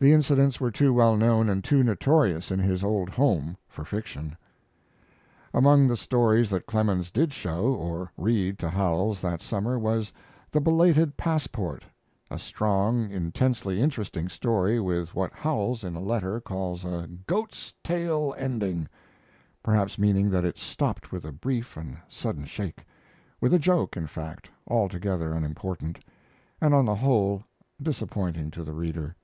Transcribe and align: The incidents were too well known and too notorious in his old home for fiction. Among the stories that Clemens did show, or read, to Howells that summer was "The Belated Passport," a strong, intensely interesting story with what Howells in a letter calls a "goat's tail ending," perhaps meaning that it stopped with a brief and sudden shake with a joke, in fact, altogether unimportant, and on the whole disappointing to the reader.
The 0.00 0.12
incidents 0.12 0.60
were 0.60 0.70
too 0.70 0.92
well 0.92 1.16
known 1.16 1.48
and 1.48 1.64
too 1.64 1.82
notorious 1.82 2.50
in 2.50 2.58
his 2.58 2.84
old 2.84 3.08
home 3.08 3.56
for 3.66 3.86
fiction. 3.86 4.36
Among 5.54 5.88
the 5.88 5.96
stories 5.96 6.50
that 6.50 6.66
Clemens 6.66 7.10
did 7.10 7.32
show, 7.32 7.72
or 7.74 8.12
read, 8.18 8.58
to 8.58 8.68
Howells 8.68 9.22
that 9.22 9.40
summer 9.40 9.78
was 9.78 10.12
"The 10.50 10.60
Belated 10.60 11.16
Passport," 11.16 11.84
a 12.30 12.38
strong, 12.38 13.10
intensely 13.10 13.80
interesting 13.80 14.28
story 14.28 14.78
with 14.78 15.14
what 15.14 15.32
Howells 15.32 15.82
in 15.82 15.94
a 15.96 16.00
letter 16.00 16.38
calls 16.38 16.84
a 16.84 17.08
"goat's 17.26 17.72
tail 17.82 18.34
ending," 18.36 18.86
perhaps 19.62 19.96
meaning 19.98 20.28
that 20.28 20.44
it 20.44 20.58
stopped 20.58 21.12
with 21.12 21.24
a 21.24 21.32
brief 21.32 21.78
and 21.78 21.96
sudden 22.10 22.44
shake 22.44 22.84
with 23.40 23.54
a 23.54 23.58
joke, 23.58 23.96
in 23.96 24.06
fact, 24.06 24.50
altogether 24.68 25.32
unimportant, 25.32 25.98
and 26.60 26.74
on 26.74 26.84
the 26.84 26.96
whole 26.96 27.42
disappointing 27.82 28.50
to 28.50 28.62
the 28.62 28.74
reader. 28.74 29.16